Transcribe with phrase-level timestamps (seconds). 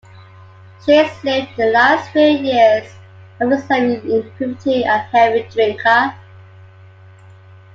[0.83, 2.91] Shays lived the last few years
[3.39, 6.15] of his life in poverty, a heavy drinker.